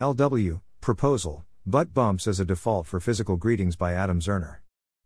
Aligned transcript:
LW, 0.00 0.60
Proposal, 0.80 1.44
Butt 1.64 1.94
Bumps 1.94 2.26
as 2.26 2.40
a 2.40 2.44
Default 2.44 2.88
for 2.88 2.98
Physical 2.98 3.36
Greetings 3.36 3.76
by 3.76 3.92
Adam 3.92 4.18
Zerner. 4.18 4.56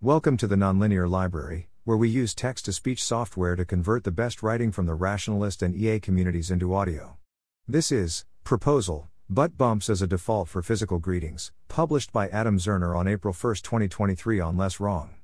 Welcome 0.00 0.38
to 0.38 0.46
the 0.46 0.56
Nonlinear 0.56 1.06
Library, 1.06 1.68
where 1.84 1.98
we 1.98 2.08
use 2.08 2.34
text 2.34 2.64
to 2.64 2.72
speech 2.72 3.04
software 3.04 3.54
to 3.54 3.66
convert 3.66 4.04
the 4.04 4.10
best 4.10 4.42
writing 4.42 4.72
from 4.72 4.86
the 4.86 4.94
rationalist 4.94 5.60
and 5.60 5.76
EA 5.76 6.00
communities 6.00 6.50
into 6.50 6.74
audio. 6.74 7.18
This 7.66 7.92
is 7.92 8.24
Proposal, 8.44 9.10
Butt 9.28 9.58
Bumps 9.58 9.90
as 9.90 10.00
a 10.00 10.06
Default 10.06 10.48
for 10.48 10.62
Physical 10.62 10.98
Greetings, 10.98 11.52
published 11.68 12.10
by 12.10 12.28
Adam 12.30 12.56
Zerner 12.56 12.96
on 12.96 13.06
April 13.06 13.34
1, 13.34 13.56
2023 13.56 14.40
on 14.40 14.56
Less 14.56 14.80
Wrong. 14.80 15.16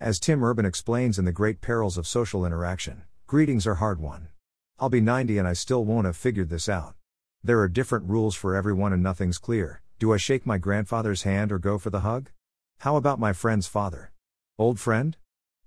As 0.00 0.18
Tim 0.18 0.42
Urban 0.42 0.64
explains 0.64 1.18
in 1.18 1.26
The 1.26 1.30
Great 1.30 1.60
Perils 1.60 1.98
of 1.98 2.06
Social 2.06 2.46
Interaction, 2.46 3.02
greetings 3.26 3.66
are 3.66 3.74
hard 3.74 4.00
won. 4.00 4.28
I'll 4.78 4.88
be 4.88 5.02
90 5.02 5.36
and 5.36 5.46
I 5.46 5.52
still 5.52 5.84
won't 5.84 6.06
have 6.06 6.16
figured 6.16 6.48
this 6.48 6.70
out. 6.70 6.94
There 7.42 7.60
are 7.60 7.68
different 7.68 8.06
rules 8.06 8.34
for 8.34 8.54
everyone 8.54 8.92
and 8.92 9.02
nothing's 9.02 9.38
clear. 9.38 9.80
Do 9.98 10.12
I 10.12 10.18
shake 10.18 10.44
my 10.44 10.58
grandfather's 10.58 11.22
hand 11.22 11.50
or 11.50 11.58
go 11.58 11.78
for 11.78 11.88
the 11.88 12.00
hug? 12.00 12.28
How 12.80 12.96
about 12.96 13.18
my 13.18 13.32
friend's 13.32 13.66
father? 13.66 14.12
Old 14.58 14.78
friend? 14.78 15.16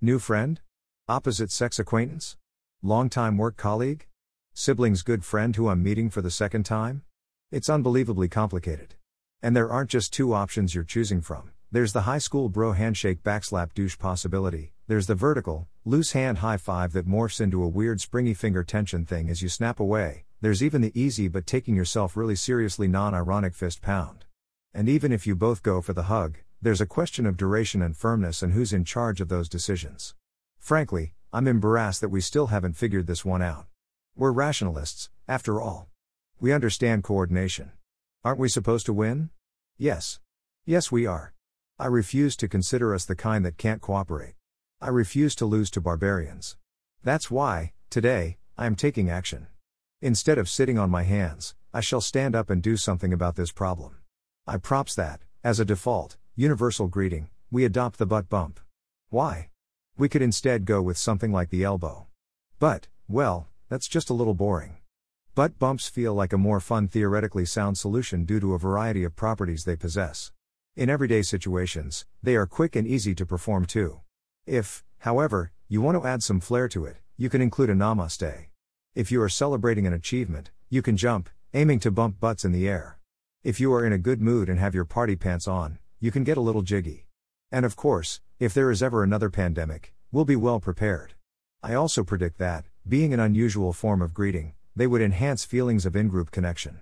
New 0.00 0.20
friend? 0.20 0.60
Opposite 1.08 1.50
sex 1.50 1.80
acquaintance? 1.80 2.36
Longtime 2.80 3.36
work 3.36 3.56
colleague? 3.56 4.06
Sibling's 4.52 5.02
good 5.02 5.24
friend 5.24 5.56
who 5.56 5.68
I'm 5.68 5.82
meeting 5.82 6.10
for 6.10 6.22
the 6.22 6.30
second 6.30 6.64
time? 6.64 7.02
It's 7.50 7.68
unbelievably 7.68 8.28
complicated. 8.28 8.94
And 9.42 9.56
there 9.56 9.68
aren't 9.68 9.90
just 9.90 10.12
two 10.12 10.32
options 10.32 10.76
you're 10.76 10.84
choosing 10.84 11.20
from. 11.20 11.50
There's 11.72 11.92
the 11.92 12.02
high 12.02 12.18
school 12.18 12.48
bro 12.48 12.70
handshake 12.70 13.24
backslap 13.24 13.74
douche 13.74 13.98
possibility, 13.98 14.74
there's 14.86 15.08
the 15.08 15.16
vertical, 15.16 15.66
loose 15.84 16.12
hand 16.12 16.38
high 16.38 16.56
five 16.56 16.92
that 16.92 17.08
morphs 17.08 17.40
into 17.40 17.64
a 17.64 17.68
weird 17.68 18.00
springy 18.00 18.32
finger 18.32 18.62
tension 18.62 19.04
thing 19.04 19.28
as 19.28 19.42
you 19.42 19.48
snap 19.48 19.80
away, 19.80 20.24
there's 20.44 20.62
even 20.62 20.82
the 20.82 21.00
easy 21.00 21.26
but 21.26 21.46
taking 21.46 21.74
yourself 21.74 22.18
really 22.18 22.36
seriously 22.36 22.86
non 22.86 23.14
ironic 23.14 23.54
fist 23.54 23.80
pound. 23.80 24.26
And 24.74 24.90
even 24.90 25.10
if 25.10 25.26
you 25.26 25.34
both 25.34 25.62
go 25.62 25.80
for 25.80 25.94
the 25.94 26.02
hug, 26.02 26.36
there's 26.60 26.82
a 26.82 26.86
question 26.86 27.24
of 27.24 27.38
duration 27.38 27.80
and 27.80 27.96
firmness 27.96 28.42
and 28.42 28.52
who's 28.52 28.70
in 28.70 28.84
charge 28.84 29.22
of 29.22 29.30
those 29.30 29.48
decisions. 29.48 30.14
Frankly, 30.58 31.14
I'm 31.32 31.48
embarrassed 31.48 32.02
that 32.02 32.10
we 32.10 32.20
still 32.20 32.48
haven't 32.48 32.76
figured 32.76 33.06
this 33.06 33.24
one 33.24 33.40
out. 33.40 33.64
We're 34.14 34.32
rationalists, 34.32 35.08
after 35.26 35.62
all. 35.62 35.88
We 36.38 36.52
understand 36.52 37.04
coordination. 37.04 37.72
Aren't 38.22 38.38
we 38.38 38.50
supposed 38.50 38.84
to 38.84 38.92
win? 38.92 39.30
Yes. 39.78 40.20
Yes, 40.66 40.92
we 40.92 41.06
are. 41.06 41.32
I 41.78 41.86
refuse 41.86 42.36
to 42.36 42.48
consider 42.48 42.94
us 42.94 43.06
the 43.06 43.16
kind 43.16 43.46
that 43.46 43.56
can't 43.56 43.80
cooperate. 43.80 44.34
I 44.78 44.90
refuse 44.90 45.34
to 45.36 45.46
lose 45.46 45.70
to 45.70 45.80
barbarians. 45.80 46.58
That's 47.02 47.30
why, 47.30 47.72
today, 47.88 48.36
I 48.58 48.66
am 48.66 48.74
taking 48.74 49.08
action. 49.08 49.46
Instead 50.04 50.36
of 50.36 50.50
sitting 50.50 50.78
on 50.78 50.90
my 50.90 51.02
hands, 51.02 51.54
I 51.72 51.80
shall 51.80 52.02
stand 52.02 52.36
up 52.36 52.50
and 52.50 52.62
do 52.62 52.76
something 52.76 53.10
about 53.10 53.36
this 53.36 53.50
problem. 53.50 53.96
I 54.46 54.58
props 54.58 54.94
that, 54.96 55.22
as 55.42 55.58
a 55.58 55.64
default, 55.64 56.18
universal 56.36 56.88
greeting, 56.88 57.30
we 57.50 57.64
adopt 57.64 57.98
the 57.98 58.04
butt 58.04 58.28
bump. 58.28 58.60
Why? 59.08 59.48
We 59.96 60.10
could 60.10 60.20
instead 60.20 60.66
go 60.66 60.82
with 60.82 60.98
something 60.98 61.32
like 61.32 61.48
the 61.48 61.64
elbow. 61.64 62.08
But, 62.58 62.88
well, 63.08 63.48
that's 63.70 63.88
just 63.88 64.10
a 64.10 64.12
little 64.12 64.34
boring. 64.34 64.76
Butt 65.34 65.58
bumps 65.58 65.88
feel 65.88 66.12
like 66.12 66.34
a 66.34 66.36
more 66.36 66.60
fun, 66.60 66.86
theoretically 66.86 67.46
sound 67.46 67.78
solution 67.78 68.26
due 68.26 68.40
to 68.40 68.52
a 68.52 68.58
variety 68.58 69.04
of 69.04 69.16
properties 69.16 69.64
they 69.64 69.74
possess. 69.74 70.32
In 70.76 70.90
everyday 70.90 71.22
situations, 71.22 72.04
they 72.22 72.36
are 72.36 72.44
quick 72.46 72.76
and 72.76 72.86
easy 72.86 73.14
to 73.14 73.24
perform 73.24 73.64
too. 73.64 74.00
If, 74.44 74.84
however, 74.98 75.52
you 75.66 75.80
want 75.80 75.96
to 75.96 76.06
add 76.06 76.22
some 76.22 76.40
flair 76.40 76.68
to 76.68 76.84
it, 76.84 76.98
you 77.16 77.30
can 77.30 77.40
include 77.40 77.70
a 77.70 77.74
namaste. 77.74 78.48
If 78.94 79.10
you 79.10 79.20
are 79.22 79.28
celebrating 79.28 79.88
an 79.88 79.92
achievement, 79.92 80.52
you 80.70 80.80
can 80.80 80.96
jump, 80.96 81.28
aiming 81.52 81.80
to 81.80 81.90
bump 81.90 82.20
butts 82.20 82.44
in 82.44 82.52
the 82.52 82.68
air. 82.68 83.00
If 83.42 83.58
you 83.58 83.72
are 83.74 83.84
in 83.84 83.92
a 83.92 83.98
good 83.98 84.22
mood 84.22 84.48
and 84.48 84.60
have 84.60 84.72
your 84.72 84.84
party 84.84 85.16
pants 85.16 85.48
on, 85.48 85.80
you 85.98 86.12
can 86.12 86.22
get 86.22 86.36
a 86.36 86.40
little 86.40 86.62
jiggy. 86.62 87.06
And 87.50 87.66
of 87.66 87.74
course, 87.74 88.20
if 88.38 88.54
there 88.54 88.70
is 88.70 88.84
ever 88.84 89.02
another 89.02 89.30
pandemic, 89.30 89.92
we'll 90.12 90.24
be 90.24 90.36
well 90.36 90.60
prepared. 90.60 91.14
I 91.60 91.74
also 91.74 92.04
predict 92.04 92.38
that, 92.38 92.66
being 92.86 93.12
an 93.12 93.18
unusual 93.18 93.72
form 93.72 94.00
of 94.00 94.14
greeting, 94.14 94.54
they 94.76 94.86
would 94.86 95.02
enhance 95.02 95.44
feelings 95.44 95.84
of 95.84 95.96
in 95.96 96.06
group 96.06 96.30
connection. 96.30 96.78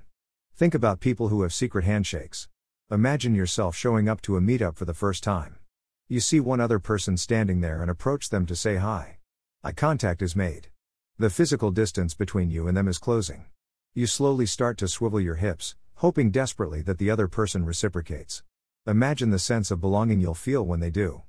Think 0.54 0.74
about 0.74 1.00
people 1.00 1.28
who 1.28 1.40
have 1.40 1.54
secret 1.54 1.86
handshakes. 1.86 2.46
Imagine 2.90 3.34
yourself 3.34 3.74
showing 3.74 4.06
up 4.06 4.20
to 4.22 4.36
a 4.36 4.42
meetup 4.42 4.76
for 4.76 4.84
the 4.84 4.92
first 4.92 5.24
time. 5.24 5.56
You 6.10 6.20
see 6.20 6.40
one 6.40 6.60
other 6.60 6.78
person 6.78 7.16
standing 7.16 7.62
there 7.62 7.80
and 7.80 7.90
approach 7.90 8.28
them 8.28 8.44
to 8.44 8.54
say 8.54 8.76
hi. 8.76 9.16
Eye 9.64 9.72
contact 9.72 10.20
is 10.20 10.36
made. 10.36 10.68
The 11.18 11.30
physical 11.30 11.70
distance 11.70 12.14
between 12.14 12.50
you 12.50 12.66
and 12.66 12.76
them 12.76 12.88
is 12.88 12.98
closing. 12.98 13.44
You 13.94 14.06
slowly 14.06 14.46
start 14.46 14.78
to 14.78 14.88
swivel 14.88 15.20
your 15.20 15.34
hips, 15.34 15.76
hoping 15.96 16.30
desperately 16.30 16.80
that 16.82 16.98
the 16.98 17.10
other 17.10 17.28
person 17.28 17.66
reciprocates. 17.66 18.42
Imagine 18.86 19.30
the 19.30 19.38
sense 19.38 19.70
of 19.70 19.80
belonging 19.80 20.20
you'll 20.20 20.34
feel 20.34 20.64
when 20.64 20.80
they 20.80 20.90
do. 20.90 21.22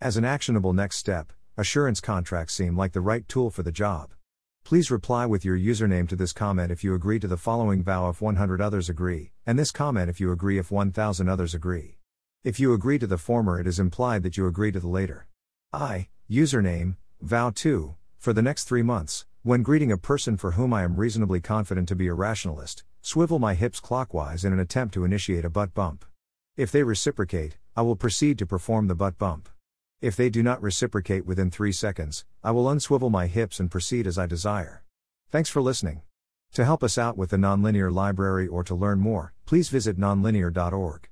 As 0.00 0.16
an 0.16 0.24
actionable 0.24 0.74
next 0.74 0.98
step, 0.98 1.32
assurance 1.56 2.00
contracts 2.00 2.54
seem 2.54 2.76
like 2.76 2.92
the 2.92 3.00
right 3.00 3.26
tool 3.26 3.50
for 3.50 3.62
the 3.62 3.72
job. 3.72 4.10
Please 4.62 4.90
reply 4.90 5.24
with 5.24 5.44
your 5.44 5.56
username 5.56 6.08
to 6.10 6.16
this 6.16 6.34
comment 6.34 6.70
if 6.70 6.84
you 6.84 6.94
agree 6.94 7.18
to 7.18 7.26
the 7.26 7.38
following 7.38 7.82
vow 7.82 8.10
if 8.10 8.20
100 8.20 8.60
others 8.60 8.88
agree, 8.90 9.32
and 9.46 9.58
this 9.58 9.72
comment 9.72 10.10
if 10.10 10.20
you 10.20 10.30
agree 10.30 10.58
if 10.58 10.70
1000 10.70 11.28
others 11.28 11.54
agree. 11.54 11.96
If 12.44 12.60
you 12.60 12.74
agree 12.74 12.98
to 12.98 13.06
the 13.06 13.18
former, 13.18 13.58
it 13.58 13.66
is 13.66 13.80
implied 13.80 14.22
that 14.22 14.36
you 14.36 14.46
agree 14.46 14.70
to 14.70 14.80
the 14.80 14.86
later. 14.86 15.26
I, 15.72 16.08
username, 16.30 16.96
vow 17.22 17.50
2, 17.50 17.96
for 18.18 18.32
the 18.34 18.42
next 18.42 18.64
three 18.64 18.82
months, 18.82 19.24
when 19.42 19.62
greeting 19.62 19.90
a 19.90 19.96
person 19.96 20.36
for 20.36 20.50
whom 20.50 20.74
I 20.74 20.82
am 20.82 20.96
reasonably 20.96 21.40
confident 21.40 21.88
to 21.88 21.96
be 21.96 22.08
a 22.08 22.12
rationalist, 22.12 22.84
swivel 23.00 23.38
my 23.38 23.54
hips 23.54 23.80
clockwise 23.80 24.44
in 24.44 24.52
an 24.52 24.60
attempt 24.60 24.92
to 24.94 25.04
initiate 25.04 25.46
a 25.46 25.50
butt 25.50 25.72
bump. 25.72 26.04
If 26.58 26.70
they 26.70 26.82
reciprocate, 26.82 27.56
I 27.74 27.80
will 27.80 27.96
proceed 27.96 28.38
to 28.38 28.46
perform 28.46 28.88
the 28.88 28.94
butt 28.94 29.16
bump. 29.16 29.48
If 30.02 30.14
they 30.14 30.28
do 30.28 30.42
not 30.42 30.60
reciprocate 30.60 31.24
within 31.24 31.50
3 31.50 31.72
seconds, 31.72 32.26
I 32.44 32.50
will 32.50 32.66
unswivel 32.66 33.10
my 33.10 33.28
hips 33.28 33.60
and 33.60 33.70
proceed 33.70 34.06
as 34.06 34.18
I 34.18 34.26
desire. 34.26 34.84
Thanks 35.30 35.48
for 35.48 35.62
listening. 35.62 36.02
To 36.52 36.64
help 36.66 36.84
us 36.84 36.98
out 36.98 37.16
with 37.16 37.30
the 37.30 37.38
Nonlinear 37.38 37.90
Library 37.90 38.46
or 38.46 38.62
to 38.64 38.74
learn 38.74 39.00
more, 39.00 39.32
please 39.46 39.70
visit 39.70 39.98
nonlinear.org. 39.98 41.09